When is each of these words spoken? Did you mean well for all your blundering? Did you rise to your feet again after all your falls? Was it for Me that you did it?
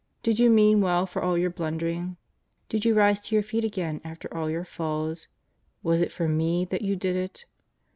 Did 0.23 0.39
you 0.39 0.49
mean 0.49 0.81
well 0.81 1.05
for 1.05 1.21
all 1.21 1.37
your 1.37 1.51
blundering? 1.51 2.17
Did 2.69 2.85
you 2.85 2.95
rise 2.95 3.21
to 3.21 3.35
your 3.35 3.43
feet 3.43 3.63
again 3.63 4.01
after 4.03 4.35
all 4.35 4.49
your 4.49 4.65
falls? 4.65 5.27
Was 5.83 6.01
it 6.01 6.11
for 6.11 6.27
Me 6.27 6.65
that 6.65 6.81
you 6.81 6.95
did 6.95 7.15
it? 7.15 7.45